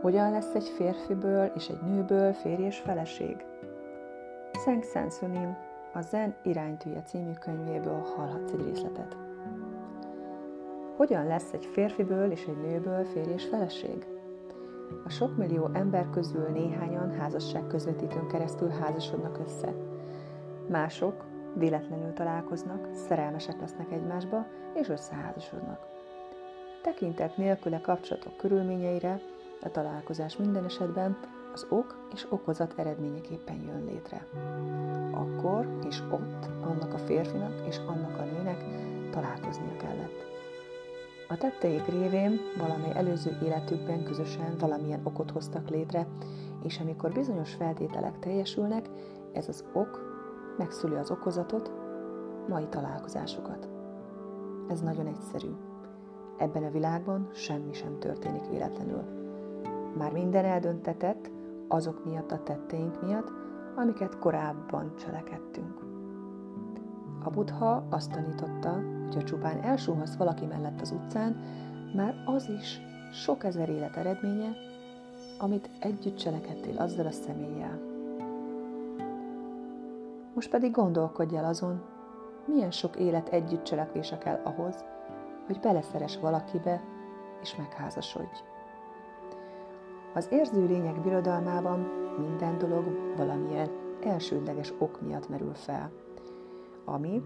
Hogyan 0.00 0.30
lesz 0.30 0.54
egy 0.54 0.68
férfiből 0.76 1.50
és 1.54 1.68
egy 1.68 1.80
nőből 1.80 2.32
férj 2.32 2.62
és 2.62 2.78
feleség? 2.78 3.44
Szeng 4.52 4.84
Sensunim 4.84 5.56
a 5.94 6.00
Zen 6.00 6.34
iránytűje 6.42 7.02
című 7.02 7.32
könyvéből 7.32 8.00
hallhatsz 8.16 8.52
egy 8.52 8.64
részletet. 8.64 9.16
Hogyan 10.96 11.26
lesz 11.26 11.52
egy 11.52 11.66
férfiből 11.66 12.30
és 12.30 12.44
egy 12.46 12.60
nőből 12.60 13.04
férj 13.04 13.32
és 13.32 13.44
feleség? 13.44 14.06
A 15.04 15.08
sok 15.08 15.36
millió 15.36 15.70
ember 15.72 16.10
közül 16.10 16.48
néhányan 16.48 17.10
házasság 17.10 17.66
közvetítőn 17.66 18.28
keresztül 18.28 18.68
házasodnak 18.68 19.38
össze. 19.46 19.74
Mások 20.68 21.24
véletlenül 21.54 22.12
találkoznak, 22.12 22.88
szerelmesek 22.92 23.60
lesznek 23.60 23.92
egymásba, 23.92 24.46
és 24.74 24.88
összeházasodnak. 24.88 25.86
Tekintet 26.82 27.36
nélküle 27.36 27.80
kapcsolatok 27.80 28.36
körülményeire, 28.36 29.20
a 29.62 29.70
találkozás 29.70 30.36
minden 30.36 30.64
esetben 30.64 31.16
az 31.52 31.66
ok 31.68 32.08
és 32.12 32.26
okozat 32.30 32.74
eredményeképpen 32.76 33.60
jön 33.60 33.84
létre. 33.84 34.26
Akkor 35.12 35.78
és 35.88 36.02
ott 36.10 36.48
annak 36.60 36.94
a 36.94 36.98
férfinak 36.98 37.66
és 37.66 37.76
annak 37.86 38.18
a 38.18 38.24
nőnek 38.24 38.64
találkoznia 39.10 39.76
kellett. 39.76 40.28
A 41.28 41.36
tetteik 41.36 41.86
révén 41.86 42.40
valamely 42.58 42.92
előző 42.94 43.38
életükben 43.42 44.04
közösen 44.04 44.56
valamilyen 44.58 45.00
okot 45.04 45.30
hoztak 45.30 45.68
létre, 45.68 46.06
és 46.62 46.80
amikor 46.80 47.12
bizonyos 47.12 47.54
feltételek 47.54 48.18
teljesülnek, 48.18 48.88
ez 49.32 49.48
az 49.48 49.64
ok 49.72 50.18
megszüli 50.58 50.94
az 50.94 51.10
okozatot, 51.10 51.72
mai 52.48 52.66
találkozásukat. 52.68 53.68
Ez 54.68 54.80
nagyon 54.80 55.06
egyszerű. 55.06 55.50
Ebben 56.38 56.64
a 56.64 56.70
világban 56.70 57.30
semmi 57.32 57.72
sem 57.72 57.98
történik 57.98 58.46
véletlenül. 58.50 59.19
Már 59.96 60.12
minden 60.12 60.44
eldöntetett 60.44 61.30
azok 61.68 62.04
miatt 62.04 62.32
a 62.32 62.42
tetteink 62.42 63.02
miatt, 63.02 63.32
amiket 63.76 64.18
korábban 64.18 64.96
cselekedtünk. 64.96 65.80
A 67.24 67.30
buddha 67.30 67.86
azt 67.90 68.10
tanította, 68.10 68.72
hogy 69.04 69.14
ha 69.14 69.22
csupán 69.22 69.62
elsúhasz 69.62 70.16
valaki 70.16 70.46
mellett 70.46 70.80
az 70.80 70.90
utcán, 70.90 71.36
már 71.94 72.14
az 72.26 72.48
is 72.48 72.80
sok 73.12 73.44
ezer 73.44 73.68
élet 73.68 73.96
eredménye, 73.96 74.52
amit 75.38 75.70
együtt 75.80 76.16
cselekedtél 76.16 76.78
azzal 76.78 77.06
a 77.06 77.10
személlyel. 77.10 77.80
Most 80.34 80.50
pedig 80.50 80.70
gondolkodj 80.70 81.36
el 81.36 81.44
azon, 81.44 81.82
milyen 82.46 82.70
sok 82.70 82.96
élet 82.96 83.28
együtt 83.28 83.62
cselekvése 83.62 84.18
kell 84.18 84.40
ahhoz, 84.44 84.84
hogy 85.46 85.60
beleszeres 85.60 86.18
valakibe 86.18 86.80
és 87.40 87.56
megházasodj. 87.56 88.49
Az 90.14 90.28
érző 90.30 90.66
lények 90.66 91.00
birodalmában 91.00 91.78
minden 92.18 92.58
dolog 92.58 92.84
valamilyen 93.16 93.70
elsődleges 94.00 94.74
ok 94.78 95.00
miatt 95.00 95.28
merül 95.28 95.54
fel, 95.54 95.90
ami 96.84 97.22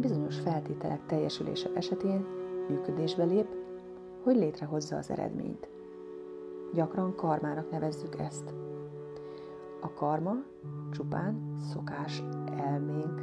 bizonyos 0.00 0.38
feltételek 0.40 1.06
teljesülése 1.06 1.70
esetén 1.74 2.26
működésbe 2.68 3.24
lép, 3.24 3.46
hogy 4.22 4.36
létrehozza 4.36 4.96
az 4.96 5.10
eredményt. 5.10 5.68
Gyakran 6.72 7.14
karmának 7.14 7.70
nevezzük 7.70 8.18
ezt. 8.18 8.54
A 9.80 9.92
karma 9.92 10.34
csupán 10.90 11.56
szokás 11.72 12.22
elménk. 12.56 13.22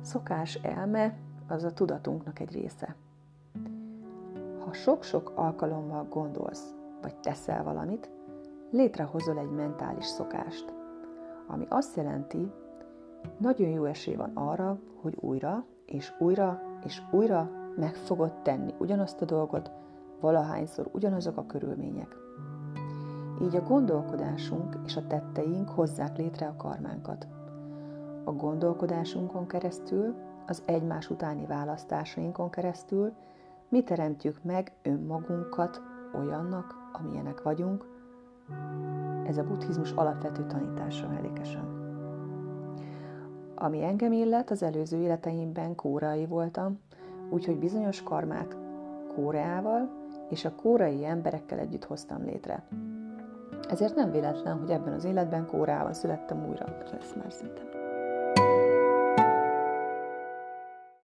Szokás 0.00 0.54
elme 0.54 1.18
az 1.48 1.64
a 1.64 1.72
tudatunknak 1.72 2.40
egy 2.40 2.52
része. 2.52 2.96
Ha 4.64 4.72
sok-sok 4.72 5.32
alkalommal 5.34 6.06
gondolsz, 6.10 6.74
vagy 7.02 7.16
teszel 7.16 7.64
valamit, 7.64 8.10
létrehozol 8.70 9.38
egy 9.38 9.50
mentális 9.50 10.04
szokást, 10.04 10.74
ami 11.46 11.66
azt 11.68 11.96
jelenti, 11.96 12.52
nagyon 13.38 13.68
jó 13.68 13.84
esély 13.84 14.14
van 14.14 14.30
arra, 14.34 14.78
hogy 15.00 15.16
újra 15.20 15.64
és 15.86 16.12
újra 16.18 16.60
és 16.84 17.02
újra 17.10 17.50
meg 17.76 17.94
fogod 17.94 18.32
tenni 18.42 18.74
ugyanazt 18.78 19.22
a 19.22 19.24
dolgot, 19.24 19.70
valahányszor 20.20 20.88
ugyanazok 20.92 21.36
a 21.36 21.46
körülmények. 21.46 22.16
Így 23.42 23.56
a 23.56 23.62
gondolkodásunk 23.62 24.78
és 24.84 24.96
a 24.96 25.06
tetteink 25.06 25.68
hozzák 25.68 26.16
létre 26.16 26.46
a 26.46 26.56
karmánkat. 26.56 27.26
A 28.24 28.32
gondolkodásunkon 28.32 29.46
keresztül, 29.46 30.14
az 30.46 30.62
egymás 30.66 31.10
utáni 31.10 31.46
választásainkon 31.46 32.50
keresztül 32.50 33.12
mi 33.68 33.82
teremtjük 33.82 34.42
meg 34.42 34.72
önmagunkat 34.82 35.82
olyannak, 36.14 36.74
amilyenek 36.92 37.42
vagyunk. 37.42 37.84
Ez 39.26 39.38
a 39.38 39.44
buddhizmus 39.44 39.90
alapvető 39.92 40.46
tanítása 40.46 41.08
mellékesen. 41.08 41.80
Ami 43.54 43.84
engem 43.84 44.12
illet, 44.12 44.50
az 44.50 44.62
előző 44.62 44.96
életeimben 44.96 45.74
kórai 45.74 46.26
voltam, 46.26 46.78
úgyhogy 47.30 47.58
bizonyos 47.58 48.02
karmát 48.02 48.56
Kóreával 49.14 49.90
és 50.28 50.44
a 50.44 50.54
kórai 50.54 51.04
emberekkel 51.04 51.58
együtt 51.58 51.84
hoztam 51.84 52.24
létre. 52.24 52.62
Ezért 53.68 53.94
nem 53.94 54.10
véletlen, 54.10 54.58
hogy 54.58 54.70
ebben 54.70 54.92
az 54.92 55.04
életben 55.04 55.46
Kóreával 55.46 55.92
születtem 55.92 56.48
újra. 56.48 56.64
Ez 57.00 57.14
már 57.16 57.32
szerintem. 57.32 57.81